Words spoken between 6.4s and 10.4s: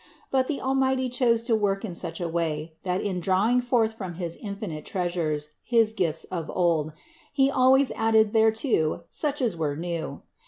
old, He al ways added thereto such as were new.